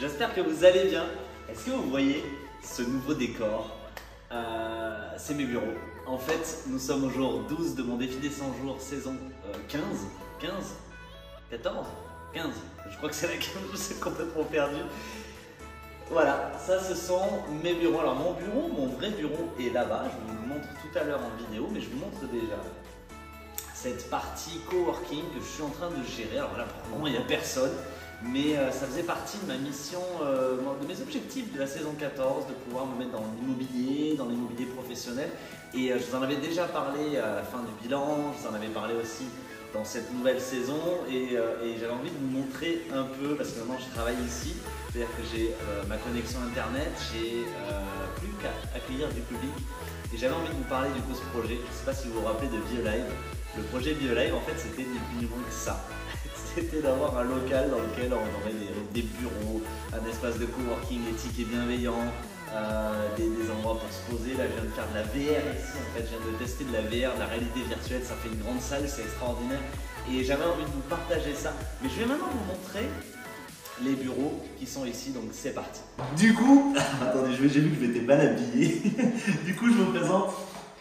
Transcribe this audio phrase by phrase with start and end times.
[0.00, 1.04] J'espère que vous allez bien.
[1.48, 2.24] Est-ce que vous voyez
[2.62, 3.76] ce nouveau décor?
[4.30, 5.74] Euh, C'est mes bureaux.
[6.06, 9.14] En fait, nous sommes au jour 12 de mon défi des 100 jours, saison
[9.46, 9.82] euh, 15.
[10.40, 10.50] 15
[11.50, 11.86] 14
[12.34, 12.46] 15
[12.90, 14.80] Je crois que c'est la 15, je suis complètement perdu.
[16.10, 17.28] Voilà, ça ce sont
[17.62, 18.00] mes bureaux.
[18.00, 20.04] Alors mon bureau, mon vrai bureau est là-bas.
[20.06, 22.56] Je vous le montre tout à l'heure en vidéo, mais je vous montre déjà
[23.74, 26.38] cette partie coworking que je suis en train de gérer.
[26.38, 27.72] Alors là, pour le moment, il n'y a personne,
[28.24, 31.92] mais euh, ça faisait partie de ma mission, euh, de mes objectifs de la saison
[31.98, 35.28] 14, de pouvoir me mettre dans l'immobilier, dans l'immobilier professionnel.
[35.74, 38.52] Et euh, je vous en avais déjà parlé à la fin du bilan, je vous
[38.52, 39.24] en avais parlé aussi
[39.74, 40.78] dans cette nouvelle saison,
[41.10, 41.30] et,
[41.80, 44.52] j'avais envie de vous montrer un peu, parce que maintenant je travaille ici,
[44.92, 45.54] c'est-à-dire que j'ai
[45.88, 47.40] ma connexion internet, j'ai
[48.16, 49.50] plus qu'à accueillir du public,
[50.12, 51.56] et j'avais envie de vous parler du coup ce projet.
[51.56, 53.08] Je ne sais pas si vous vous rappelez de BioLive.
[53.56, 55.82] Le projet BioLive, en fait, c'était ni plus ni moins que ça.
[56.54, 58.52] C'était d'avoir un local dans lequel on aurait
[58.92, 62.04] des, bureaux, un espace de coworking éthique et bienveillant,
[62.52, 64.36] euh, des, endroits pour se poser.
[64.36, 65.78] Là, je viens de faire de la VR ici.
[65.80, 68.02] En fait, je viens de tester de la VR, de la réalité virtuelle.
[68.04, 69.60] Ça fait une grande salle, c'est extraordinaire.
[70.12, 71.54] Et j'avais envie de vous partager ça.
[71.82, 72.86] Mais je vais maintenant vous montrer
[73.82, 75.80] les bureaux qui sont ici, donc c'est parti.
[76.18, 78.82] Du coup, attendez, j'ai vu que je m'étais mal habillé.
[79.46, 80.34] du coup, je vous présente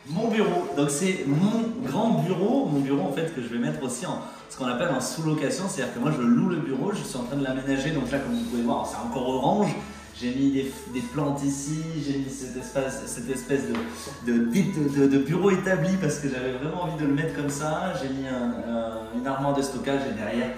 [0.07, 0.67] mon bureau.
[0.75, 4.19] Donc c'est mon grand bureau, mon bureau en fait que je vais mettre aussi en
[4.49, 7.23] ce qu'on appelle en sous-location, c'est-à-dire que moi je loue le bureau, je suis en
[7.23, 9.73] train de l'aménager, donc là comme vous pouvez voir, c'est encore orange.
[10.19, 10.71] J'ai mis des,
[11.13, 13.63] plantes ici, j'ai mis cette espèce
[14.27, 17.93] de, bureau établi parce que j'avais vraiment envie de le mettre comme ça.
[17.99, 20.51] J'ai mis un, un, une armoire de stockage et derrière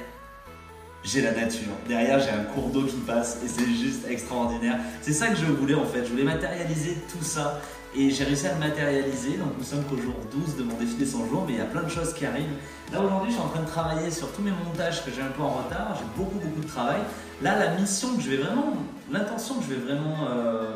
[1.04, 1.74] j'ai la nature.
[1.88, 4.78] Derrière, j'ai un cours d'eau qui passe et c'est juste extraordinaire.
[5.02, 6.06] C'est ça que je voulais en fait.
[6.06, 7.62] Je voulais matérialiser tout ça
[7.96, 9.38] et j'ai réussi à le matérialiser.
[9.38, 11.62] Donc, nous sommes qu'au jour 12 de mon défi des 100 jours, mais il y
[11.62, 12.56] a plein de choses qui arrivent.
[12.92, 15.32] Là, aujourd'hui, je suis en train de travailler sur tous mes montages que j'ai un
[15.32, 15.96] peu en retard.
[15.98, 17.02] J'ai beaucoup, beaucoup de travail.
[17.42, 18.74] Là, la mission que je vais vraiment,
[19.12, 20.74] l'intention que je vais vraiment euh,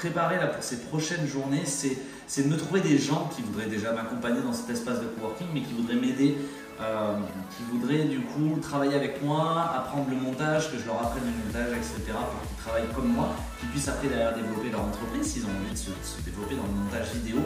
[0.00, 3.92] préparer là pour ces prochaines journées, c'est de me trouver des gens qui voudraient déjà
[3.92, 6.38] m'accompagner dans cet espace de coworking, mais qui voudraient m'aider
[6.80, 7.12] euh,
[7.54, 11.44] qui voudraient du coup travailler avec moi, apprendre le montage, que je leur apprenne le
[11.44, 12.16] montage, etc.
[12.16, 15.72] pour qu'ils travaillent comme moi, qu'ils puissent après derrière développer leur entreprise s'ils ont envie
[15.72, 15.90] de se,
[16.24, 17.40] développer dans le montage vidéo.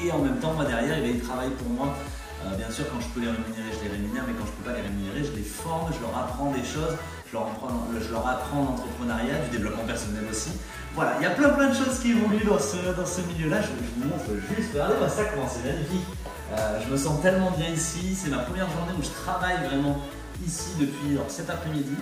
[0.00, 1.96] Et en même temps, moi derrière, ils travaillent pour moi.
[2.44, 4.66] Euh, bien sûr, quand je peux les rémunérer, je les rémunère, mais quand je peux
[4.68, 8.12] pas les rémunérer, je les forme, je leur apprends des choses, je leur apprends, je
[8.12, 10.52] leur apprends l'entrepreneuriat, du développement personnel aussi.
[10.94, 13.62] Voilà, il y a plein plein de choses qui évoluent dans ce, dans ce milieu-là.
[13.62, 16.06] Je, vous montre juste, regardez-moi ça comment c'est magnifique.
[16.52, 18.14] Euh, je me sens tellement bien ici.
[18.14, 19.98] C'est ma première journée où je travaille vraiment
[20.44, 21.96] ici depuis cet après-midi.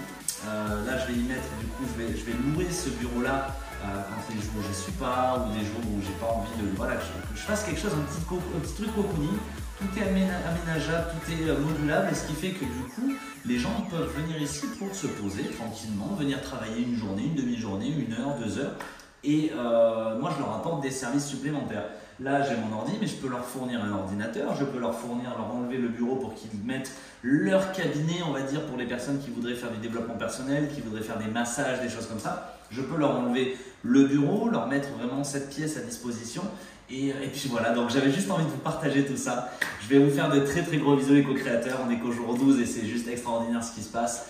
[0.47, 3.57] Euh, là, je vais y mettre, du coup, je vais, je vais louer ce bureau-là
[3.85, 6.33] euh, quand les jours où je ne suis pas ou des jours où j'ai pas
[6.33, 6.77] envie de.
[6.77, 7.03] Voilà, que
[7.35, 9.37] je, fasse quelque chose, un petit, truc cocooning.
[9.79, 13.13] Tout est aménageable, tout est modulable, et ce qui fait que du coup,
[13.45, 17.89] les gens peuvent venir ici pour se poser tranquillement, venir travailler une journée, une demi-journée,
[17.89, 18.77] une heure, deux heures.
[19.25, 21.87] Et euh, moi, je leur apporte des services supplémentaires.
[22.21, 25.31] Là, j'ai mon ordi, mais je peux leur fournir un ordinateur, je peux leur fournir,
[25.37, 26.93] leur enlever le bureau pour qu'ils mettent
[27.23, 30.81] leur cabinet, on va dire, pour les personnes qui voudraient faire du développement personnel, qui
[30.81, 32.57] voudraient faire des massages, des choses comme ça.
[32.71, 36.43] Je peux leur enlever le bureau, leur mettre vraiment cette pièce à disposition.
[36.89, 39.51] Et, et puis voilà, donc j'avais juste envie de vous partager tout ça.
[39.83, 41.81] Je vais vous faire de très très gros bisous les co-créateurs.
[41.85, 44.27] On est qu'au jour 12 et c'est juste extraordinaire ce qui se passe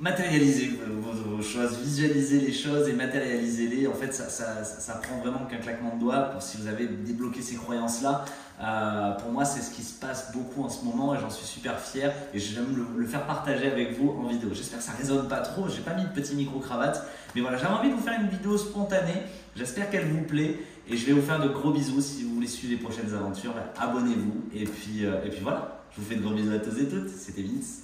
[0.00, 3.86] matérialiser vos, choses, visualiser les choses et matérialiser-les.
[3.86, 6.86] En fait, ça, ça, ça, prend vraiment qu'un claquement de doigts pour si vous avez
[6.86, 8.24] débloqué ces croyances-là.
[8.62, 11.46] Euh, pour moi, c'est ce qui se passe beaucoup en ce moment et j'en suis
[11.46, 14.50] super fier et j'aime le, le, faire partager avec vous en vidéo.
[14.52, 15.68] J'espère que ça résonne pas trop.
[15.68, 18.58] J'ai pas mis de petit micro-cravate, mais voilà, j'avais envie de vous faire une vidéo
[18.58, 19.22] spontanée.
[19.56, 22.46] J'espère qu'elle vous plaît et je vais vous faire de gros bisous si vous voulez
[22.46, 23.54] suivre les prochaines aventures.
[23.78, 25.82] Abonnez-vous et puis, euh, et puis voilà.
[25.94, 27.08] Je vous fais de gros bisous à tous et toutes.
[27.08, 27.82] C'était Vince.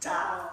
[0.00, 0.43] Ciao